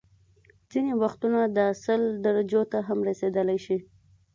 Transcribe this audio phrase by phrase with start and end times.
[0.71, 3.77] ځینې وختونه دا سل درجو ته هم رسيدلی شي